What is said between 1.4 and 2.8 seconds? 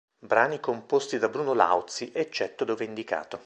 Lauzi, eccetto